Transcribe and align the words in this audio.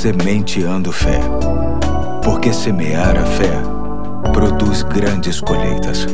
Sementeando 0.00 0.90
Fé. 0.90 1.20
Porque 2.24 2.54
semear 2.54 3.18
a 3.18 3.26
fé 3.26 3.52
produz 4.32 4.82
grandes 4.82 5.42
colheitas. 5.42 6.06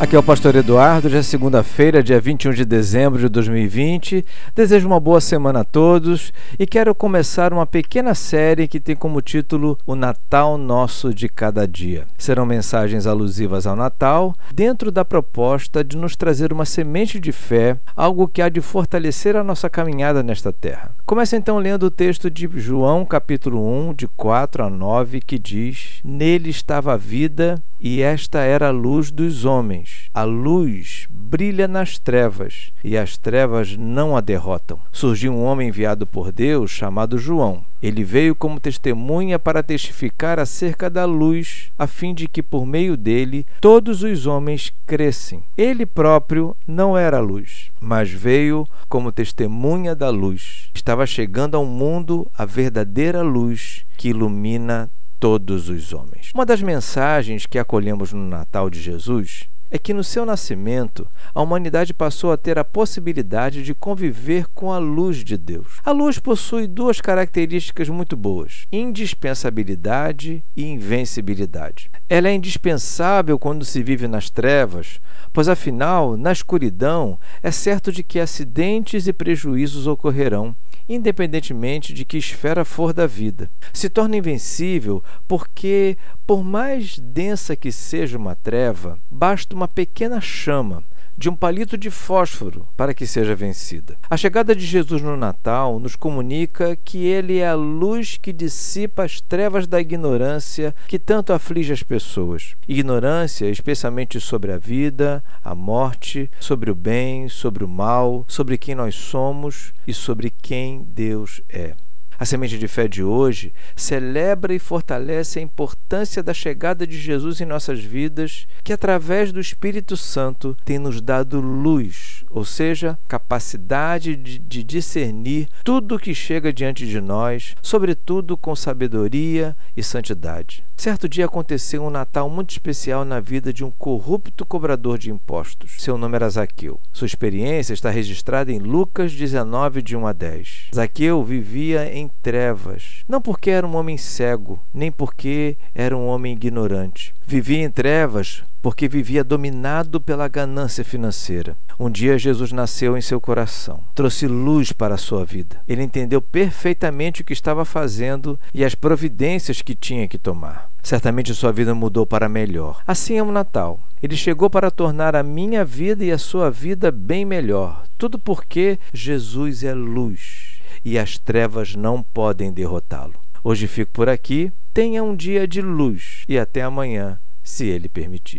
Aqui 0.00 0.16
é 0.16 0.18
o 0.18 0.22
Pastor 0.22 0.56
Eduardo, 0.56 1.10
já 1.10 1.18
é 1.18 1.22
segunda-feira, 1.22 2.02
dia 2.02 2.18
21 2.18 2.52
de 2.52 2.64
dezembro 2.64 3.20
de 3.20 3.28
2020. 3.28 4.24
Desejo 4.54 4.86
uma 4.86 4.98
boa 4.98 5.20
semana 5.20 5.60
a 5.60 5.64
todos 5.64 6.32
e 6.58 6.66
quero 6.66 6.94
começar 6.94 7.52
uma 7.52 7.66
pequena 7.66 8.14
série 8.14 8.66
que 8.66 8.80
tem 8.80 8.96
como 8.96 9.20
título 9.20 9.78
O 9.86 9.94
Natal 9.94 10.56
Nosso 10.56 11.12
de 11.12 11.28
Cada 11.28 11.68
Dia. 11.68 12.06
Serão 12.16 12.46
mensagens 12.46 13.06
alusivas 13.06 13.66
ao 13.66 13.76
Natal, 13.76 14.34
dentro 14.50 14.90
da 14.90 15.04
proposta 15.04 15.84
de 15.84 15.94
nos 15.94 16.16
trazer 16.16 16.54
uma 16.54 16.64
semente 16.64 17.20
de 17.20 17.32
fé, 17.32 17.76
algo 17.94 18.26
que 18.26 18.40
há 18.40 18.48
de 18.48 18.62
fortalecer 18.62 19.36
a 19.36 19.44
nossa 19.44 19.68
caminhada 19.68 20.22
nesta 20.22 20.50
terra. 20.50 20.95
Começa 21.06 21.36
então 21.36 21.58
lendo 21.58 21.84
o 21.84 21.90
texto 21.90 22.28
de 22.28 22.50
João, 22.56 23.04
capítulo 23.04 23.64
1, 23.90 23.94
de 23.94 24.08
4 24.08 24.64
a 24.64 24.68
9, 24.68 25.20
que 25.20 25.38
diz: 25.38 26.00
Nele 26.02 26.50
estava 26.50 26.94
a 26.94 26.96
vida 26.96 27.62
e 27.78 28.02
esta 28.02 28.40
era 28.40 28.66
a 28.66 28.72
luz 28.72 29.12
dos 29.12 29.44
homens. 29.44 30.10
A 30.12 30.24
luz 30.24 31.06
brilha 31.26 31.66
nas 31.66 31.98
trevas, 31.98 32.72
e 32.84 32.96
as 32.96 33.18
trevas 33.18 33.76
não 33.76 34.16
a 34.16 34.20
derrotam. 34.20 34.78
Surgiu 34.92 35.32
um 35.32 35.42
homem 35.42 35.68
enviado 35.68 36.06
por 36.06 36.30
Deus 36.30 36.70
chamado 36.70 37.18
João. 37.18 37.64
Ele 37.82 38.04
veio 38.04 38.34
como 38.34 38.60
testemunha 38.60 39.38
para 39.38 39.62
testificar 39.62 40.38
acerca 40.38 40.88
da 40.88 41.04
luz, 41.04 41.70
a 41.78 41.86
fim 41.86 42.14
de 42.14 42.28
que 42.28 42.42
por 42.42 42.64
meio 42.64 42.96
dele 42.96 43.44
todos 43.60 44.02
os 44.02 44.26
homens 44.26 44.72
crescem. 44.86 45.42
Ele 45.56 45.84
próprio 45.84 46.56
não 46.66 46.96
era 46.96 47.18
luz, 47.18 47.70
mas 47.80 48.10
veio 48.10 48.66
como 48.88 49.12
testemunha 49.12 49.94
da 49.94 50.08
luz. 50.08 50.70
Estava 50.74 51.06
chegando 51.06 51.56
ao 51.56 51.64
mundo 51.64 52.30
a 52.36 52.44
verdadeira 52.44 53.22
luz 53.22 53.84
que 53.96 54.08
ilumina 54.08 54.88
todos 55.18 55.68
os 55.68 55.92
homens. 55.92 56.30
Uma 56.34 56.46
das 56.46 56.62
mensagens 56.62 57.46
que 57.46 57.58
acolhemos 57.58 58.12
no 58.12 58.26
Natal 58.26 58.70
de 58.70 58.80
Jesus 58.80 59.48
é 59.70 59.78
que 59.78 59.92
no 59.94 60.04
seu 60.04 60.24
nascimento 60.24 61.08
a 61.34 61.42
humanidade 61.42 61.92
passou 61.92 62.32
a 62.32 62.36
ter 62.36 62.58
a 62.58 62.64
possibilidade 62.64 63.62
de 63.62 63.74
conviver 63.74 64.46
com 64.54 64.72
a 64.72 64.78
luz 64.78 65.18
de 65.18 65.36
Deus. 65.36 65.80
A 65.84 65.90
luz 65.90 66.18
possui 66.18 66.66
duas 66.66 67.00
características 67.00 67.88
muito 67.88 68.16
boas: 68.16 68.66
indispensabilidade 68.70 70.44
e 70.56 70.64
invencibilidade. 70.64 71.90
Ela 72.08 72.28
é 72.28 72.34
indispensável 72.34 73.38
quando 73.38 73.64
se 73.64 73.82
vive 73.82 74.06
nas 74.08 74.30
trevas, 74.30 75.00
pois 75.32 75.48
afinal, 75.48 76.16
na 76.16 76.32
escuridão, 76.32 77.18
é 77.42 77.50
certo 77.50 77.90
de 77.90 78.02
que 78.02 78.20
acidentes 78.20 79.06
e 79.06 79.12
prejuízos 79.12 79.86
ocorrerão 79.86 80.54
independentemente 80.88 81.92
de 81.92 82.04
que 82.04 82.16
esfera 82.16 82.64
for 82.64 82.92
da 82.92 83.06
vida. 83.06 83.50
Se 83.72 83.88
torna 83.88 84.16
invencível 84.16 85.02
porque, 85.26 85.96
por 86.26 86.44
mais 86.44 86.98
densa 86.98 87.56
que 87.56 87.72
seja 87.72 88.16
uma 88.16 88.34
treva, 88.34 88.98
basta 89.10 89.54
uma 89.56 89.66
pequena 89.66 90.20
chama 90.20 90.84
de 91.16 91.30
um 91.30 91.34
palito 91.34 91.78
de 91.78 91.90
fósforo 91.90 92.68
para 92.76 92.92
que 92.92 93.06
seja 93.06 93.34
vencida. 93.34 93.96
A 94.08 94.18
chegada 94.18 94.54
de 94.54 94.66
Jesus 94.66 95.00
no 95.00 95.16
Natal 95.16 95.78
nos 95.78 95.96
comunica 95.96 96.76
que 96.76 97.06
ele 97.06 97.38
é 97.38 97.48
a 97.48 97.54
luz 97.54 98.18
que 98.20 98.34
dissipa 98.34 99.04
as 99.04 99.18
trevas 99.20 99.66
da 99.66 99.80
ignorância 99.80 100.74
que 100.86 100.98
tanto 100.98 101.32
aflige 101.32 101.72
as 101.72 101.82
pessoas. 101.82 102.54
Ignorância, 102.68 103.48
especialmente 103.48 104.20
sobre 104.20 104.52
a 104.52 104.58
vida, 104.58 105.24
a 105.42 105.54
morte, 105.54 106.30
sobre 106.38 106.70
o 106.70 106.74
bem, 106.74 107.28
sobre 107.30 107.64
o 107.64 107.68
mal, 107.68 108.26
sobre 108.28 108.58
quem 108.58 108.74
nós 108.74 108.94
somos 108.94 109.72
e 109.86 109.94
sobre 109.94 110.28
quem 110.30 110.86
Deus 110.92 111.40
é. 111.48 111.74
A 112.18 112.24
semente 112.24 112.58
de 112.58 112.66
fé 112.66 112.88
de 112.88 113.02
hoje 113.02 113.52
celebra 113.74 114.54
e 114.54 114.58
fortalece 114.58 115.38
a 115.38 115.42
importância 115.42 116.22
da 116.22 116.32
chegada 116.32 116.86
de 116.86 116.98
Jesus 116.98 117.40
em 117.40 117.44
nossas 117.44 117.80
vidas, 117.80 118.46
que 118.64 118.72
através 118.72 119.32
do 119.32 119.40
Espírito 119.40 119.96
Santo 119.96 120.56
tem 120.64 120.78
nos 120.78 121.00
dado 121.00 121.40
luz, 121.40 122.15
ou 122.36 122.44
seja, 122.44 122.98
capacidade 123.08 124.14
de, 124.14 124.38
de 124.38 124.62
discernir 124.62 125.48
tudo 125.64 125.94
o 125.94 125.98
que 125.98 126.14
chega 126.14 126.52
diante 126.52 126.86
de 126.86 127.00
nós, 127.00 127.54
sobretudo 127.62 128.36
com 128.36 128.54
sabedoria 128.54 129.56
e 129.74 129.82
santidade. 129.82 130.62
Certo 130.76 131.08
dia 131.08 131.24
aconteceu 131.24 131.82
um 131.82 131.88
Natal 131.88 132.28
muito 132.28 132.50
especial 132.50 133.06
na 133.06 133.20
vida 133.20 133.54
de 133.54 133.64
um 133.64 133.70
corrupto 133.70 134.44
cobrador 134.44 134.98
de 134.98 135.10
impostos. 135.10 135.76
Seu 135.78 135.96
nome 135.96 136.16
era 136.16 136.28
Zaqueu. 136.28 136.78
Sua 136.92 137.06
experiência 137.06 137.72
está 137.72 137.88
registrada 137.88 138.52
em 138.52 138.58
Lucas 138.58 139.12
19, 139.14 139.80
de 139.80 139.96
1 139.96 140.06
a 140.06 140.12
10. 140.12 140.66
Zaqueu 140.74 141.24
vivia 141.24 141.90
em 141.90 142.10
trevas, 142.20 143.02
não 143.08 143.22
porque 143.22 143.48
era 143.48 143.66
um 143.66 143.74
homem 143.74 143.96
cego, 143.96 144.60
nem 144.74 144.92
porque 144.92 145.56
era 145.74 145.96
um 145.96 146.06
homem 146.06 146.34
ignorante. 146.34 147.14
Vivia 147.26 147.64
em 147.64 147.70
trevas 147.70 148.44
porque 148.66 148.88
vivia 148.88 149.22
dominado 149.22 150.00
pela 150.00 150.26
ganância 150.26 150.82
financeira. 150.82 151.56
Um 151.78 151.88
dia 151.88 152.18
Jesus 152.18 152.50
nasceu 152.50 152.98
em 152.98 153.00
seu 153.00 153.20
coração, 153.20 153.80
trouxe 153.94 154.26
luz 154.26 154.72
para 154.72 154.96
a 154.96 154.98
sua 154.98 155.24
vida. 155.24 155.60
Ele 155.68 155.84
entendeu 155.84 156.20
perfeitamente 156.20 157.22
o 157.22 157.24
que 157.24 157.32
estava 157.32 157.64
fazendo 157.64 158.36
e 158.52 158.64
as 158.64 158.74
providências 158.74 159.62
que 159.62 159.72
tinha 159.72 160.08
que 160.08 160.18
tomar. 160.18 160.68
Certamente 160.82 161.32
sua 161.32 161.52
vida 161.52 161.76
mudou 161.76 162.04
para 162.04 162.28
melhor. 162.28 162.82
Assim 162.84 163.16
é 163.16 163.22
o 163.22 163.30
Natal. 163.30 163.78
Ele 164.02 164.16
chegou 164.16 164.50
para 164.50 164.68
tornar 164.68 165.14
a 165.14 165.22
minha 165.22 165.64
vida 165.64 166.04
e 166.04 166.10
a 166.10 166.18
sua 166.18 166.50
vida 166.50 166.90
bem 166.90 167.24
melhor. 167.24 167.84
Tudo 167.96 168.18
porque 168.18 168.80
Jesus 168.92 169.62
é 169.62 169.74
luz 169.74 170.60
e 170.84 170.98
as 170.98 171.18
trevas 171.18 171.76
não 171.76 172.02
podem 172.02 172.52
derrotá-lo. 172.52 173.14
Hoje 173.44 173.68
fico 173.68 173.92
por 173.92 174.08
aqui. 174.08 174.52
Tenha 174.74 175.04
um 175.04 175.14
dia 175.14 175.46
de 175.46 175.62
luz 175.62 176.24
e 176.28 176.36
até 176.36 176.62
amanhã, 176.62 177.20
se 177.46 177.64
ele 177.64 177.88
permitir. 177.88 178.34